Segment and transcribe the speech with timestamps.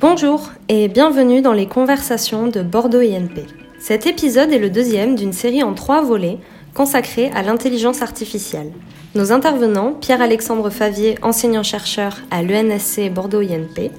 [0.00, 3.46] Bonjour et bienvenue dans les conversations de Bordeaux INP.
[3.78, 6.38] Cet épisode est le deuxième d'une série en trois volets
[6.74, 8.72] consacrée à l'intelligence artificielle.
[9.14, 13.90] Nos intervenants, Pierre-Alexandre Favier, enseignant-chercheur à l'ENSC Bordeaux INP,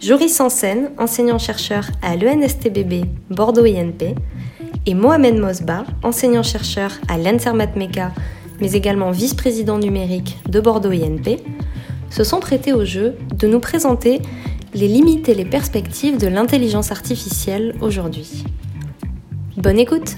[0.00, 4.16] Joris Sansen, enseignant-chercheur à l'ENSTBB Bordeaux INP,
[4.84, 8.10] et Mohamed Mosba, enseignant-chercheur à l'ENSERMAT-MECA,
[8.60, 11.38] mais également vice-président numérique de Bordeaux INP,
[12.12, 14.20] se sont prêtés au jeu de nous présenter
[14.74, 18.44] les limites et les perspectives de l'intelligence artificielle aujourd'hui.
[19.56, 20.16] Bonne écoute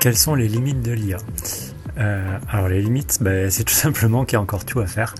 [0.00, 1.18] Quelles sont les limites de l'IA
[1.98, 5.14] euh, alors les limites, bah, c'est tout simplement qu'il y a encore tout à faire.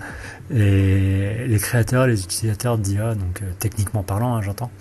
[0.51, 4.71] Et les créateurs, les utilisateurs d'IA, donc euh, techniquement parlant, hein, j'entends,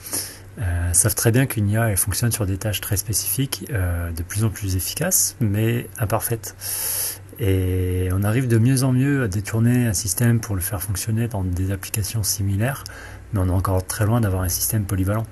[0.58, 4.42] euh, savent très bien qu'une IA elle fonctionne sur des tâches très spécifiques, de plus
[4.42, 6.56] en plus efficaces, mais imparfaites.
[7.38, 11.28] Et on arrive de mieux en mieux à détourner un système pour le faire fonctionner
[11.28, 12.84] dans des applications similaires,
[13.32, 15.26] mais on est encore très loin d'avoir un système polyvalent.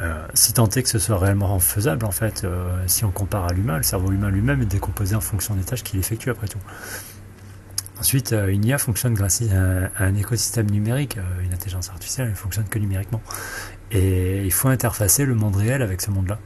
[0.00, 3.46] Euh, si tant est que ce soit réellement faisable, en fait, euh, si on compare
[3.46, 6.46] à l'humain, le cerveau humain lui-même est décomposé en fonction des tâches qu'il effectue après
[6.46, 6.60] tout.
[7.98, 11.18] Ensuite, euh, une IA fonctionne grâce à un, écosystème numérique.
[11.42, 13.20] une intelligence artificielle ne fonctionne que numériquement.
[13.90, 16.38] Et il faut interfacer le monde réel avec ce monde-là.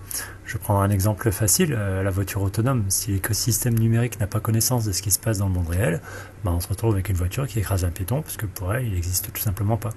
[0.47, 2.85] Je prends un exemple facile, la voiture autonome.
[2.89, 6.01] Si l'écosystème numérique n'a pas connaissance de ce qui se passe dans le monde réel,
[6.45, 8.87] ben on se retrouve avec une voiture qui écrase un piéton parce que pour elle,
[8.87, 9.91] il n'existe tout simplement pas.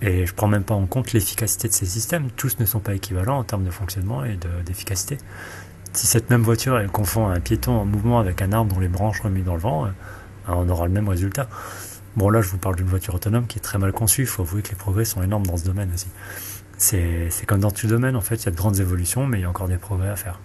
[0.00, 2.28] Et je prends même pas en compte l'efficacité de ces systèmes.
[2.36, 5.18] Tous ne sont pas équivalents en termes de fonctionnement et d'efficacité.
[5.92, 8.88] si cette même voiture elle confond un piéton en mouvement avec un arbre dont les
[8.88, 9.90] branches remuent dans le vent, euh,
[10.46, 11.48] on aura le même résultat.
[12.18, 14.42] Bon là je vous parle d'une voiture autonome qui est très mal conçue, il faut
[14.42, 16.08] avouer que les progrès sont énormes dans ce domaine aussi.
[16.76, 19.42] C'est comme dans tout domaine en fait, il y a de grandes évolutions mais il
[19.42, 20.40] y a encore des progrès à faire.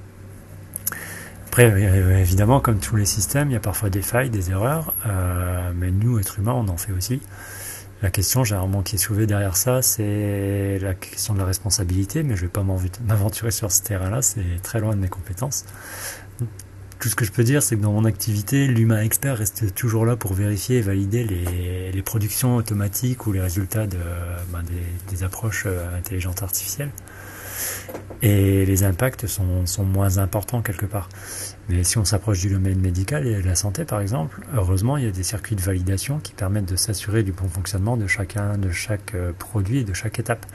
[1.47, 1.65] Après,
[2.21, 5.89] évidemment, comme tous les systèmes, il y a parfois des failles, des erreurs, euh, mais
[5.89, 7.21] nous, êtres humains, on en fait aussi.
[8.03, 12.35] La question généralement qui est soulevée derrière ça, c'est la question de la responsabilité, mais
[12.35, 12.63] je ne vais pas
[13.07, 15.65] m'aventurer sur ce terrain-là, c'est très loin de mes compétences.
[16.99, 20.05] Tout ce que je peux dire, c'est que dans mon activité, l'humain expert reste toujours
[20.05, 24.63] là pour vérifier et valider les, productions automatiques ou les résultats ben,
[25.09, 26.91] des, approches euh, intelligentes artificielles.
[28.21, 31.09] Et les impacts sont, sont moins importants quelque part.
[31.69, 35.05] Mais si on s'approche du domaine médical et de la santé, par exemple, heureusement, il
[35.05, 38.57] y a des circuits de validation qui permettent de s'assurer du bon fonctionnement de chacun,
[38.57, 40.45] de chaque euh, produit et de chaque étape.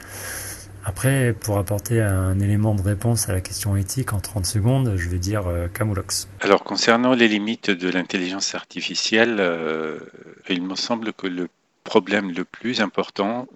[0.85, 5.09] Après, pour apporter un élément de réponse à la question éthique en 30 secondes, je
[5.09, 6.27] vais dire euh, Camoulox.
[6.41, 9.99] Alors, concernant les limites de l'intelligence artificielle, euh,
[10.49, 11.49] il me semble que le
[11.83, 13.47] problème le plus important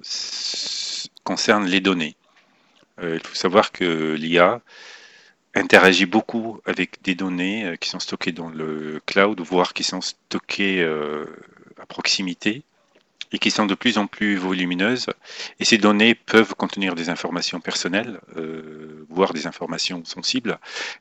[1.23, 2.15] concerne les données.
[3.01, 4.61] il faut savoir que l'IA
[5.55, 10.01] interagit beaucoup avec des données euh, qui sont stockées dans le cloud, voire qui sont
[10.01, 11.25] stockées euh,
[11.81, 12.63] à proximité
[13.33, 15.07] et qui sont de plus en plus volumineuses.
[15.59, 20.59] Et ces données peuvent contenir des informations personnelles, euh, voire des informations sensibles.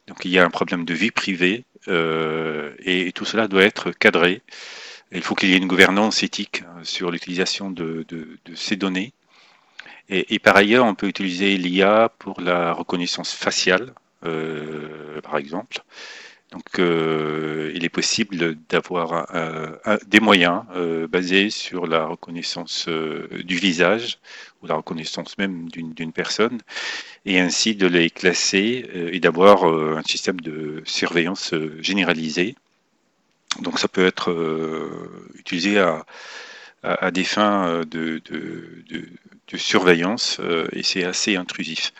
[0.08, 4.40] Donc il y a un problème de vie privée et, tout cela doit être cadré.
[5.10, 8.06] Il faut qu'il y ait une gouvernance éthique sur l'utilisation de,
[8.54, 9.12] ces données.
[10.08, 13.92] et, par ailleurs, on peut utiliser l'IA pour la reconnaissance faciale,
[14.24, 15.82] euh, par exemple.
[16.52, 19.26] Donc, euh, il est possible d'avoir
[20.06, 24.18] des moyens euh, basés sur la reconnaissance du visage
[24.62, 26.60] ou la reconnaissance même d'une personne,
[27.24, 32.54] et ainsi de les classer et d'avoir un système de surveillance généralisé.
[33.60, 34.30] Donc, ça peut être
[35.34, 38.20] utilisé à, des fins de
[39.56, 40.38] surveillance
[40.72, 41.92] et c'est assez intrusif.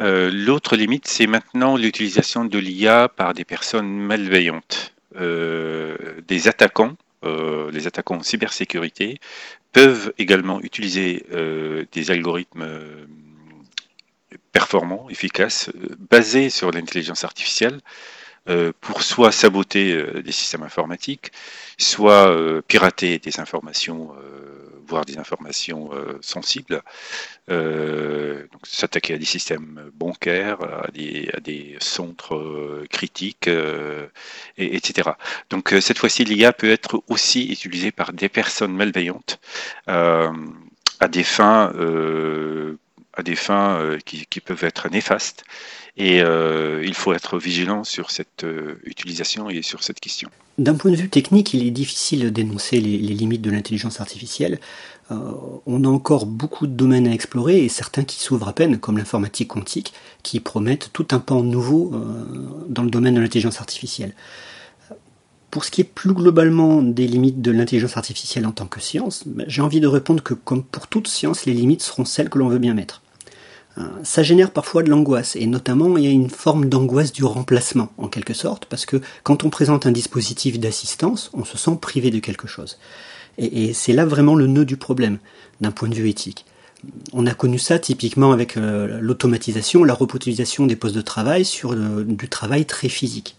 [0.00, 4.94] Euh, l'autre limite, c'est maintenant l'utilisation de l'IA par des personnes malveillantes.
[5.16, 5.96] Euh,
[6.28, 9.18] des attaquants, euh, les attaquants en cybersécurité,
[9.72, 11.26] peuvent également utiliser
[11.92, 12.66] des algorithmes
[14.52, 15.70] performants, efficaces,
[16.10, 17.80] basés sur l'intelligence artificielle,
[18.80, 21.30] pour soit saboter des systèmes informatiques,
[21.76, 22.34] soit
[22.68, 24.14] pirater des informations
[24.86, 26.82] voire des informations euh, sensibles,
[27.50, 35.10] euh, s'attaquer à des systèmes bancaires, à des, centres euh, critiques, et, etc.
[35.50, 39.40] Donc cette fois-ci, l'IA peut être aussi utilisée par des personnes malveillantes
[39.86, 41.72] à des fins,
[43.16, 45.44] à des fins qui, qui peuvent être néfastes.
[45.96, 50.28] Et euh, il faut être vigilant sur cette euh, utilisation et sur cette question.
[50.58, 54.58] D'un point de vue technique, il est difficile d'énoncer les, limites de l'intelligence artificielle.
[55.10, 55.16] Euh,
[55.64, 58.98] on a encore beaucoup de domaines à explorer et certains qui s'ouvrent à peine, comme
[58.98, 61.92] l'informatique quantique, qui promettent tout un pan nouveau
[62.68, 64.12] dans le domaine de l'intelligence artificielle.
[65.50, 69.22] pour ce qui est plus globalement des limites de l'intelligence artificielle en tant que science,
[69.24, 72.38] ben, j'ai envie de répondre que comme pour toute science, les limites seront celles que
[72.38, 73.00] l'on veut bien mettre.
[73.78, 77.24] Euh, ça génère parfois de l'angoisse, et notamment il y a une forme d'angoisse du
[77.24, 81.78] remplacement, en quelque sorte, parce que quand on présente un dispositif d'assistance, on se sent
[81.80, 82.78] privé de quelque chose.
[83.38, 85.18] Et, c'est là vraiment le nœud du problème,
[85.60, 86.46] d'un point de vue éthique.
[87.12, 91.74] On a connu ça typiquement avec euh, l'automatisation, la robotisation des postes de travail sur
[91.74, 93.36] du travail très physique.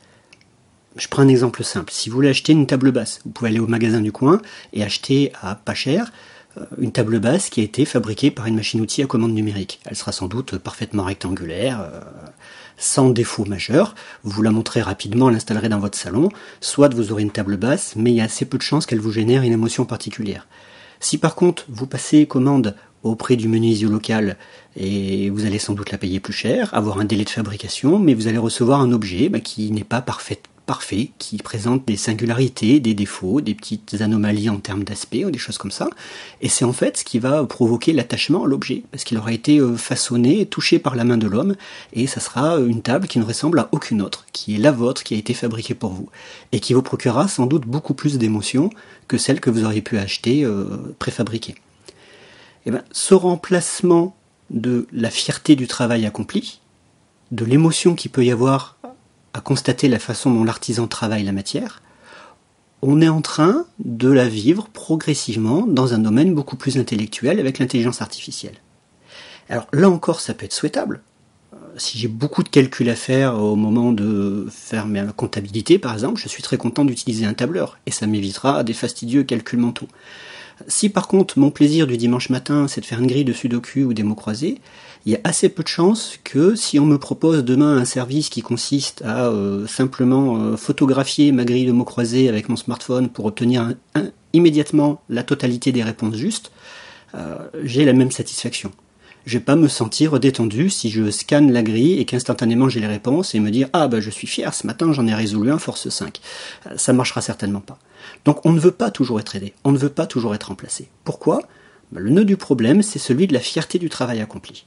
[0.98, 1.92] Je prends un exemple simple.
[1.92, 4.42] Si vous voulez acheter une table basse, vous pouvez aller au magasin du coin
[4.74, 6.37] et acheter à pas cher euh,
[6.77, 9.80] une table basse qui a été fabriquée par une machine-outil à commande numérique.
[9.86, 12.01] Elle sera sans doute parfaitement rectangulaire, euh,
[12.77, 13.95] sans défaut majeur.
[14.24, 16.30] Vous la montrez rapidement, l'installerez dans votre salon.
[16.62, 19.00] Soit vous aurez une table basse, mais il y a assez peu de chances qu'elle
[19.00, 20.48] vous génère une émotion particulière.
[21.00, 24.38] Si par contre vous passez commande auprès du menuisier local
[24.75, 28.13] et vous allez sans doute la payer plus cher, avoir un délai de fabrication, mais
[28.13, 32.80] vous allez recevoir un objet bah, qui n'est pas parfait, parfait, qui présente des singularités,
[32.80, 35.90] des défauts, des petites anomalies en termes d'aspect ou des choses comme ça.
[36.42, 39.60] Et c'est en fait ce qui va provoquer l'attachement à l'objet, parce qu'il aura été
[39.60, 41.56] euh, façonné, touché par la main de l'homme,
[41.94, 45.04] et ça sera une table qui ne ressemble à aucune autre, qui est la vôtre,
[45.04, 46.10] qui a été fabriquée pour vous,
[46.52, 48.70] et qui vous procurera sans doute beaucoup plus d'émotions
[49.08, 50.66] que celle que vous auriez pu acheter euh,
[51.00, 51.56] préfabriquée.
[52.66, 54.18] Eh ben, ce remplacement
[54.50, 56.60] de la fierté du travail accompli,
[57.31, 58.78] de l'émotion qu'il peut y avoir
[59.42, 61.81] constater la façon dont l'artisan travaille la matière,
[62.81, 67.60] on est en train de la vivre progressivement dans un domaine beaucoup plus intellectuel avec
[67.60, 68.56] l'intelligence artificielle.
[69.50, 71.01] Alors là encore, ça peut être souhaitable.
[71.54, 75.94] Euh, si j'ai beaucoup de calculs à faire au moment de faire ma comptabilité, par
[75.94, 79.88] exemple, je suis très content d'utiliser un tableur, et ça m'évitera des fastidieux calculs mentaux.
[80.68, 83.81] Si par contre mon plaisir du dimanche matin c'est de faire une grille de sudoku
[83.81, 84.59] ou des mots croisés,
[85.06, 88.30] il y a assez peu de chances que si on me propose demain un service
[88.30, 93.09] qui consiste à euh, simplement euh, photographier ma grille de mots croisés avec mon smartphone
[93.09, 93.74] pour obtenir
[94.33, 96.51] immédiatement la totalité des réponses justes,
[97.15, 98.71] euh, j'ai la même satisfaction.
[99.27, 102.88] Je vais pas me sentir détendu si je scanne la grille et qu'instantanément j'ai les
[102.88, 105.57] réponses et me dire ah bah je suis fier ce matin j'en ai résolu un
[105.57, 106.21] force 5.
[106.77, 107.77] Ça marchera certainement pas.
[108.24, 110.88] Donc on ne veut pas toujours être aidé, on ne veut pas toujours être remplacé.
[111.03, 111.41] Pourquoi?
[111.91, 114.65] Bah, Le nœud du problème c'est celui de la fierté du travail accompli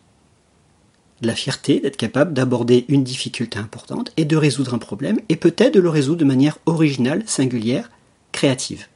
[1.22, 5.74] la fierté d'être capable d'aborder une difficulté importante et de résoudre un problème, et peut-être
[5.74, 7.90] de le résoudre de manière originale, singulière,
[8.32, 8.86] créative.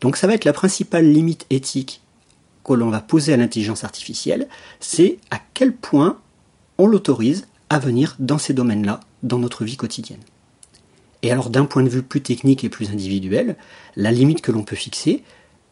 [0.00, 2.03] Donc ça va être la principale limite éthique
[2.64, 4.48] que l'on va poser à l'intelligence artificielle,
[4.80, 6.18] c'est à quel point
[6.78, 10.20] on l'autorise à venir dans ces domaines-là, dans notre vie quotidienne.
[11.22, 13.56] Et alors d'un point de vue plus technique et plus individuel,
[13.96, 15.22] la limite que l'on peut fixer,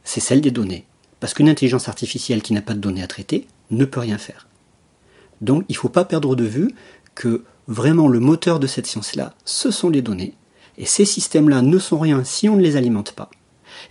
[0.05, 0.87] c'est celle des données.
[1.21, 4.49] Parce qu'une intelligence artificielle qui n'a pas de données à traiter ne peut rien faire.
[5.41, 6.75] Donc il ne faut pas perdre de vue
[7.15, 10.35] que vraiment le moteur de cette science-là, ce sont les données.
[10.79, 13.31] Et ces systèmes-là ne sont rien si on ne les alimente pas.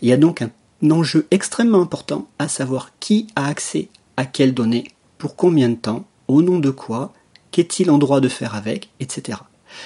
[0.01, 0.50] Il y a donc un
[0.89, 4.86] enjeu extrêmement important à savoir qui a accès à quelles données,
[5.18, 7.13] pour combien de temps, au nom de quoi,
[7.51, 9.39] qu'est-il en droit de faire avec, etc.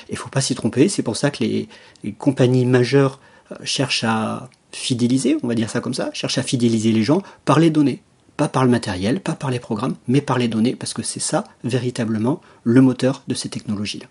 [0.10, 1.68] Il ne faut pas s'y tromper, c'est pour ça que les,
[2.18, 3.20] compagnies majeures
[3.52, 7.22] euh, cherchent à fidéliser, on va dire ça comme ça, cherchent à fidéliser les gens
[7.46, 8.02] par les données
[8.38, 11.20] pas par le matériel, pas par les programmes, mais par les données, parce que c'est
[11.20, 14.08] ça véritablement le moteur de ces technologies-là.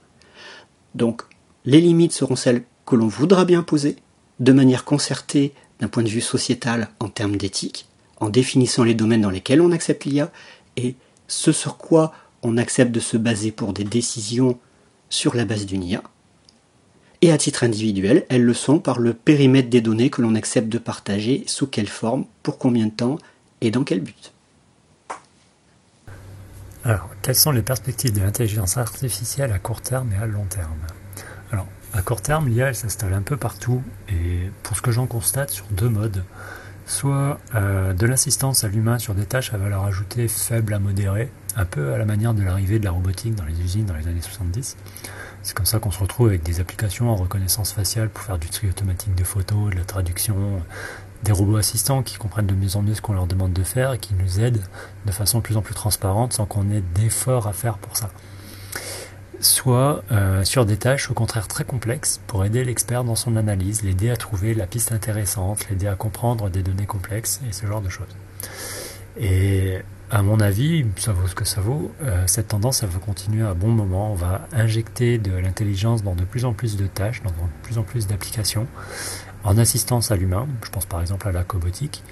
[0.95, 1.23] Donc,
[1.65, 3.97] les limites seront celles que l'on voudra bien poser,
[4.41, 7.89] de manière concertée d'un point de vue sociétal en termes d'éthique,
[8.19, 10.31] en définissant les domaines dans lesquels on accepte l'IA,
[10.77, 10.95] et
[11.29, 12.13] ce sur quoi
[12.43, 14.59] on accepte de se baser pour des décisions
[15.09, 16.03] sur la base d'une IA.
[17.23, 20.69] Et à titre individuel, elles le sont par le périmètre des données que l'on accepte
[20.69, 23.19] de partager, sous quelle forme, pour combien de temps,
[23.61, 24.33] et dans quel but
[26.85, 30.77] Alors, quelles sont les perspectives de l'intelligence artificielle à court terme et à long terme?
[31.95, 35.67] À court terme, l'IA s'installe un peu partout et pour ce que j'en constate sur
[35.71, 36.25] deux modes.
[36.87, 41.31] Soit euh, de l'assistance à l'humain sur des tâches à valeur ajoutée faible à modérée,
[41.57, 44.07] un peu à la manière de l'arrivée de la robotique dans les usines dans les
[44.07, 44.77] années 70.
[45.43, 48.51] C'est comme ça qu'on se retrouve avec des applications en reconnaissance faciale pour faire du
[48.51, 50.63] tri automatique de photos, de la traduction,
[51.23, 53.93] des robots assistants qui comprennent de mieux en mieux ce qu'on leur demande de faire
[53.93, 54.63] et qui nous aident
[55.07, 58.11] de façon de plus en plus transparente sans qu'on ait d'efforts à faire pour ça.
[59.45, 63.83] Soit euh, sur des tâches au contraire très complexes pour aider l'expert dans son analyse,
[63.83, 67.83] l'aider à trouver la piste intéressante, l'aider à comprendre des données complexes et ce genre
[67.83, 68.17] de choses.
[69.21, 72.99] Et à mon avis, ça vaut ce que ça vaut, euh, cette tendance elle va
[73.01, 74.13] continuer à bon moment.
[74.13, 77.77] On va injecter de l'intelligence dans de plus en plus de tâches, dans de plus
[77.77, 78.67] en plus d'applications
[79.45, 82.03] en assistance à l'humain, je pense par exemple à la cobotique,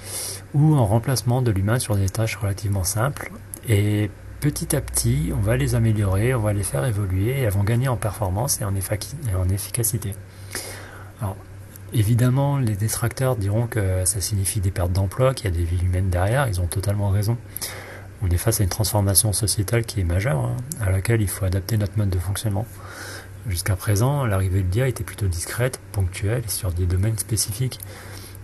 [0.53, 3.33] ou en remplacement de l'humain sur des tâches relativement simples.
[3.67, 4.11] Et
[4.42, 7.62] petit à petit, on va les améliorer, on va les faire évoluer, et elles vont
[7.62, 10.16] gagner en performance et en, efficacité.
[11.20, 11.37] Alors,
[11.92, 15.84] évidemment, les détracteurs diront que ça signifie des pertes d'emploi, qu'il y a des vies
[15.84, 17.38] humaines derrière, ils ont totalement raison.
[18.20, 21.44] On est face à une transformation sociétale qui est majeure, hein, à laquelle il faut
[21.44, 22.66] adapter notre mode de fonctionnement.
[23.46, 27.78] Jusqu'à présent, l'arrivée de l'IA était plutôt discrète, ponctuelle sur des domaines spécifiques.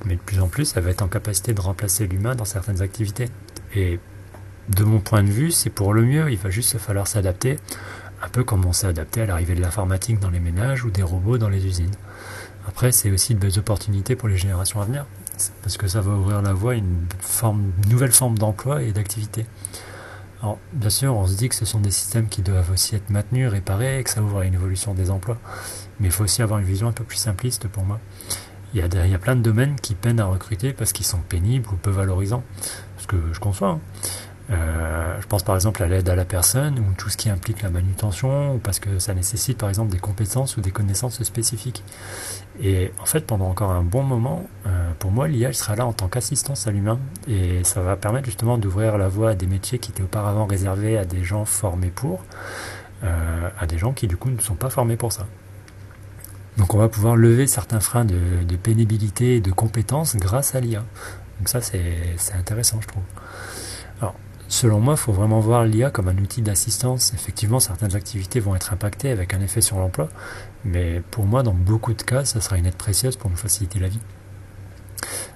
[0.04, 2.82] Mais de plus en plus, elle va être en capacité de remplacer l'humain dans certaines
[2.82, 3.28] activités.
[4.68, 7.58] De mon point de vue, c'est pour le mieux, il va juste falloir s'adapter,
[8.22, 11.02] un peu comme on s'est adapté à l'arrivée de l'informatique dans les ménages ou des
[11.02, 11.94] robots dans les usines.
[12.66, 15.06] Après, c'est aussi de belles opportunités pour les générations à venir,
[15.62, 18.92] parce que ça va ouvrir la voie à une, forme, une nouvelle forme d'emploi et
[18.92, 19.46] d'activité.
[20.42, 23.10] Alors, bien sûr, on se dit que ce sont des systèmes qui doivent aussi être
[23.10, 25.38] maintenus, réparés, et que ça ouvre à une évolution des emplois.
[25.98, 27.98] Mais il faut aussi avoir une vision un peu plus simpliste pour moi.
[28.74, 31.76] Il y, a, plein de domaines qui peinent à recruter parce qu'ils sont pénibles ou
[31.76, 32.44] peu valorisants.
[32.98, 33.68] Ce que je conçois.
[33.68, 33.80] Hein.
[34.50, 37.60] Euh, je pense par exemple à l'aide à la personne ou tout ce qui implique
[37.60, 41.84] la manutention ou parce que ça nécessite par exemple des compétences ou des connaissances spécifiques.
[42.60, 45.92] Et en fait, pendant encore un bon moment, euh, pour moi, l'IA sera là en
[45.92, 49.78] tant qu'assistance à l'humain et ça va permettre justement d'ouvrir la voie à des métiers
[49.78, 52.24] qui étaient auparavant réservés à des gens formés pour,
[53.04, 55.26] euh, à des gens qui du coup ne sont pas formés pour ça.
[56.56, 60.60] Donc on va pouvoir lever certains freins de, de pénibilité et de compétences grâce à
[60.60, 60.84] l'IA.
[61.38, 63.04] Donc ça c'est intéressant je trouve.
[64.00, 64.14] Alors
[64.48, 67.12] Selon moi, il faut vraiment voir l'IA comme un outil d'assistance.
[67.12, 70.08] Effectivement, certaines activités vont être impactées avec un effet sur l'emploi,
[70.64, 73.78] mais pour moi, dans beaucoup de cas, ça sera une aide précieuse pour nous faciliter
[73.78, 74.00] la vie.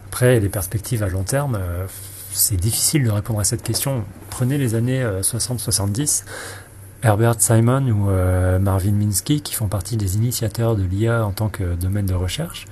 [0.07, 1.87] Après, les perspectives à long terme, euh,
[2.33, 4.04] c'est difficile de répondre à cette question.
[4.31, 10.16] Prenez les années 60-70, euh, Herbert Simon ou euh, Marvin Minsky, qui font partie des
[10.16, 12.66] initiateurs de l'IA en tant que domaine de recherche.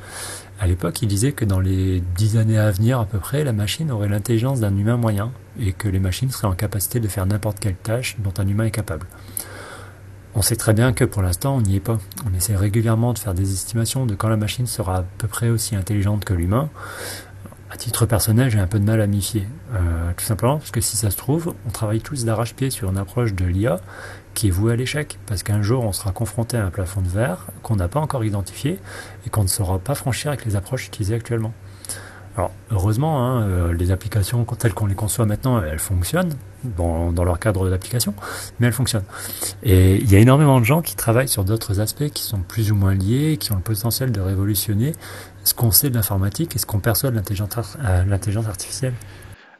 [0.60, 3.52] À l'époque, il disait que dans les dix années à venir à peu près, la
[3.52, 7.26] machine aurait l'intelligence d'un humain moyen et que les machines seraient en capacité de faire
[7.26, 9.06] n'importe quelle tâche dont un humain est capable.
[10.34, 11.98] On sait très bien que pour l'instant, on n'y est pas.
[12.24, 15.48] On essaie régulièrement de faire des estimations de quand la machine sera à peu près
[15.48, 16.70] aussi intelligente que l'humain.
[17.72, 19.46] À titre personnel, j'ai un peu de mal à m'y fier.
[19.74, 22.98] Euh, tout simplement parce que si ça se trouve, on travaille tous d'arrache-pied sur une
[22.98, 23.80] approche de l'IA
[24.34, 27.08] qui est voué à l'échec, parce qu'un jour on sera confronté à un plafond de
[27.08, 28.78] verre qu'on n'a pas encore identifié
[29.26, 31.52] et qu'on ne saura pas franchir avec les approches utilisées actuellement.
[32.36, 37.24] Alors heureusement, hein, euh, les applications telles qu'on les conçoit maintenant, elles fonctionnent dans, dans
[37.24, 38.14] leur cadre d'application,
[38.58, 39.04] mais elles fonctionnent.
[39.64, 42.70] Et il y a énormément de gens qui travaillent sur d'autres aspects qui sont plus
[42.70, 44.92] ou moins liés, qui ont le potentiel de révolutionner
[45.42, 48.94] ce qu'on sait de l'informatique et ce qu'on perçoit de l'intelligence euh, artificielle.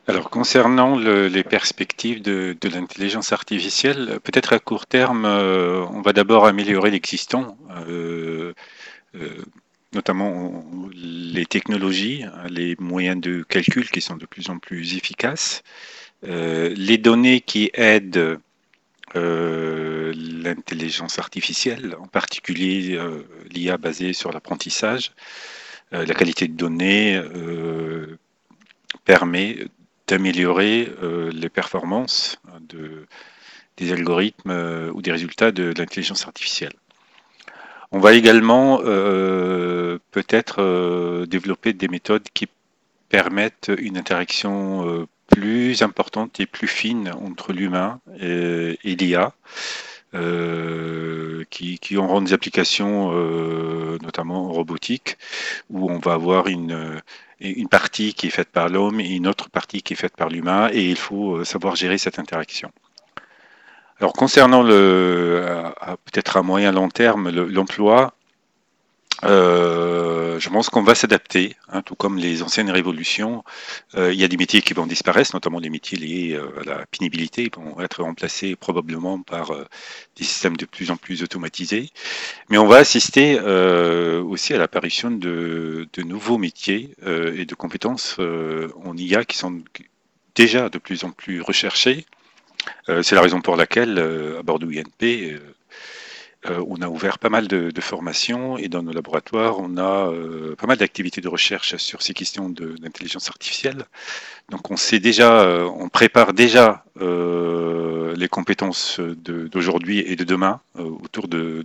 [0.06, 6.46] Alors concernant les perspectives de, l'intelligence artificielle, peut-être à court terme, euh, on va d'abord
[6.46, 7.56] améliorer l'existant,
[9.92, 15.62] notamment les technologies, hein, les moyens de calcul qui sont de plus en plus efficaces,
[16.22, 18.38] les données qui aident
[19.14, 23.00] l'intelligence artificielle, en particulier
[23.50, 25.12] l'IA basée sur l'apprentissage,
[25.92, 27.20] la qualité de données
[29.04, 29.66] permet
[30.06, 33.06] d'améliorer euh, les performances de,
[33.76, 36.72] des algorithmes euh, ou des résultats de, l'intelligence artificielle.
[37.92, 42.48] On va également euh, peut-être développer des méthodes qui
[43.08, 49.32] permettent une interaction plus importante et plus fine entre l'humain et, l'IA,
[51.50, 53.10] qui, qui, auront des applications
[54.00, 55.18] notamment robotiques,
[55.68, 57.00] où on va avoir une,
[57.40, 60.28] une partie qui est faite par l'homme et une autre partie qui est faite par
[60.28, 62.70] l'humain, et il faut euh, savoir gérer cette interaction.
[64.00, 65.44] Alors concernant le,
[66.06, 68.14] peut-être à moyen long terme, l'emploi,
[69.24, 73.44] euh, je pense qu'on va s'adapter, hein, tout comme les anciennes révolutions.
[73.96, 76.64] Euh, il y a des métiers qui vont disparaître, notamment les métiers liés euh, à
[76.64, 79.66] la pénibilité, vont être remplacés probablement par euh,
[80.16, 81.90] des systèmes de plus en plus automatisés.
[82.48, 88.18] Mais on va assister euh, aussi à l'apparition de, de, nouveaux métiers et de compétences
[88.18, 89.60] en IA qui sont
[90.34, 92.06] déjà de plus en plus recherchés.
[92.86, 93.98] C'est la raison pour laquelle
[94.38, 95.38] à Bordeaux INP,
[96.48, 100.54] euh, on a ouvert pas mal de, formations et dans nos laboratoires, on a euh,
[100.56, 103.84] pas mal d'activités de recherche sur ces questions d'intelligence artificielle.
[104.48, 106.84] Donc on sait déjà, euh, on prépare déjà
[108.16, 111.64] les compétences d'aujourd'hui et de demain autour de,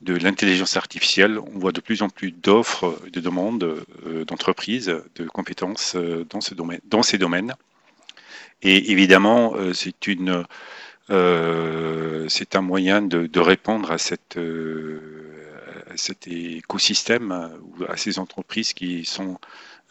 [0.00, 1.38] l'intelligence artificielle.
[1.38, 3.84] On voit de plus en plus d'offres, de demandes
[4.26, 5.96] d'entreprises, de compétences
[6.30, 6.40] dans
[7.02, 7.54] ces domaines.
[8.62, 10.44] Et évidemment, c'est une
[11.10, 13.96] euh, c'est un moyen de, répondre à,
[14.36, 15.00] euh,
[15.96, 19.38] cet écosystème ou à ces entreprises qui sont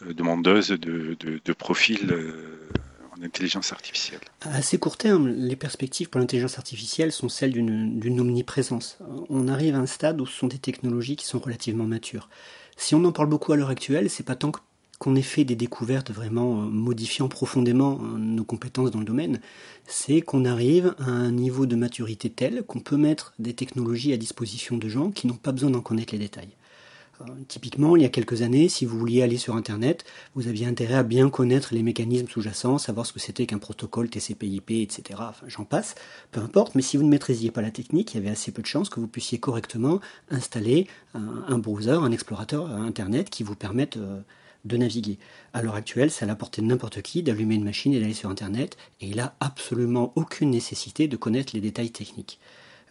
[0.02, 2.16] euh, demandeuses de, profils
[3.16, 4.20] en intelligence artificielle.
[4.40, 8.98] À assez court terme, les perspectives pour l'intelligence artificielle sont celles d'une omniprésence.
[9.28, 12.28] On arrive à un stade où ce sont des technologies qui sont relativement matures.
[12.76, 14.50] Si on en parle beaucoup à l'heure actuelle, c'est pas tant
[15.02, 19.40] qu'on ait fait des découvertes vraiment euh, modifiant profondément euh, nos compétences dans le domaine,
[19.84, 24.16] c'est qu'on arrive à un niveau de maturité tel qu'on peut mettre des technologies à
[24.16, 26.54] disposition de gens qui n'ont pas besoin d'en connaître les détails.
[27.20, 30.04] Euh, typiquement, il y a quelques années, si vous vouliez aller sur Internet,
[30.36, 34.08] vous aviez intérêt à bien connaître les mécanismes sous-jacents, savoir ce que c'était qu'un protocole
[34.08, 35.18] TCP/IP, etc.
[35.18, 35.96] Enfin, j'en passe,
[36.30, 36.76] peu importe.
[36.76, 38.88] Mais si vous ne maîtrisiez pas la technique, il y avait assez peu de chances
[38.88, 39.98] que vous puissiez correctement
[40.30, 43.98] installer un, browser, un explorateur Internet qui vous permette
[44.64, 45.18] de naviguer.
[45.52, 48.14] À l'heure actuelle, c'est à la portée de n'importe qui d'allumer une machine et d'aller
[48.14, 52.38] sur Internet, et il n'a absolument aucune nécessité de connaître les détails techniques.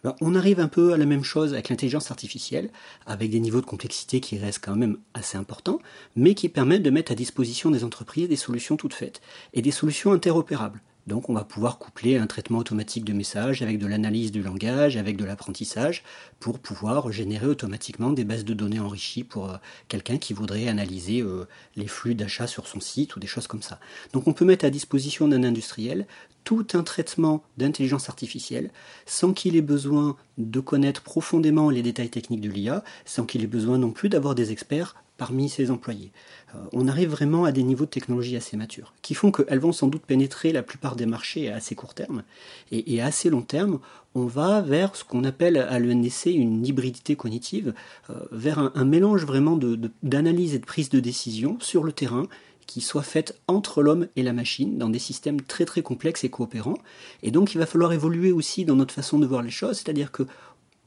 [0.04, 2.70] Ben, on arrive un peu à la même chose avec l'intelligence artificielle,
[3.06, 5.78] avec des niveaux de complexité qui restent quand même assez importants,
[6.16, 9.20] mais qui permettent de mettre à disposition des entreprises des solutions toutes faites,
[9.54, 10.82] et des solutions interopérables.
[11.06, 14.96] Donc on va pouvoir coupler un traitement automatique de messages avec de l'analyse du langage,
[14.96, 16.04] avec de l'apprentissage,
[16.38, 19.56] pour pouvoir générer automatiquement des bases de données enrichies pour euh,
[19.88, 23.62] quelqu'un qui voudrait analyser euh, les flux d'achat sur son site ou des choses comme
[23.62, 23.80] ça.
[24.12, 26.06] Donc on peut mettre à disposition d'un industriel
[26.44, 28.70] tout un traitement d'intelligence artificielle
[29.06, 33.48] sans qu'il ait besoin de connaître profondément les détails techniques de l'IA, sans qu'il ait
[33.48, 36.10] besoin non plus d'avoir des experts parmi ses employés.
[36.52, 39.70] Euh, on arrive vraiment à des niveaux de technologie assez matures, qui font qu'elles vont
[39.70, 42.24] sans doute pénétrer la plupart des marchés à assez court terme,
[42.72, 43.78] et, à assez long terme,
[44.16, 47.72] on va vers ce qu'on appelle à l'ENDC une hybridité cognitive,
[48.10, 49.56] euh, vers un, mélange vraiment
[50.02, 52.26] d'analyse et de prise de décision sur le terrain
[52.66, 56.30] qui soit faite entre l'homme et la machine dans des systèmes très très complexes et
[56.30, 56.78] coopérants.
[57.22, 60.10] Et donc il va falloir évoluer aussi dans notre façon de voir les choses, c'est-à-dire
[60.10, 60.24] que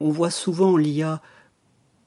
[0.01, 1.21] on voit souvent l'IA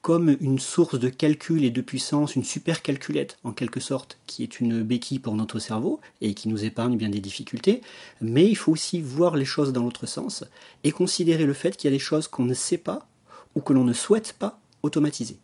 [0.01, 4.43] comme une source de calcul et de puissance, une super calculette en quelque sorte, qui
[4.43, 7.81] est une béquille pour notre cerveau et qui nous épargne bien des difficultés,
[8.21, 10.45] mais il faut aussi voir les choses dans l'autre sens
[10.83, 13.07] et considérer le fait qu'il y a des choses qu'on ne sait pas
[13.55, 15.37] ou que l'on ne souhaite pas automatiser.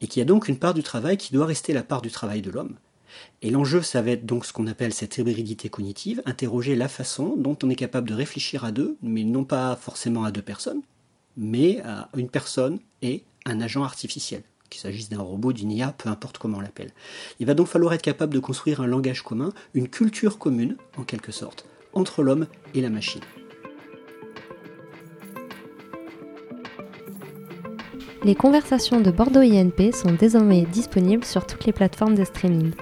[0.00, 2.10] Et qu'il y a donc une part du travail qui doit rester la part du
[2.10, 2.76] travail de l'homme,
[3.42, 7.36] et l'enjeu, ça va être donc ce qu'on appelle cette hybridité cognitive, interroger la façon
[7.36, 10.82] dont on est capable de réfléchir à deux, mais non pas forcément à deux personnes,
[11.36, 16.08] mais à une personne et un agent artificiel, qu'il s'agisse d'un robot, d'une IA, peu
[16.08, 16.90] importe comment on l'appelle.
[17.40, 21.04] Il va donc falloir être capable de construire un langage commun, une culture commune, en
[21.04, 23.22] quelque sorte, entre l'homme et la machine.
[28.24, 32.72] Les conversations de Bordeaux INP sont désormais disponibles sur toutes les plateformes de streaming.